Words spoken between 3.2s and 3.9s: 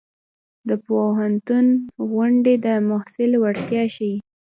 وړتیا